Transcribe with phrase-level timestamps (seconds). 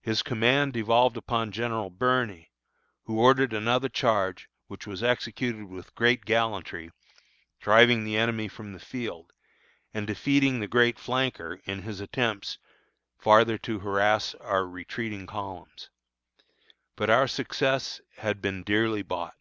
[0.00, 2.52] His command devolved upon General Birney,
[3.06, 6.92] who ordered another charge, which was executed with great gallantry,
[7.58, 9.32] driving the enemy from the field,
[9.92, 12.58] and defeating the great flanker in his attempts
[13.18, 15.90] farther to harass our retreating columns.
[16.94, 19.34] But our success had been dearly bought.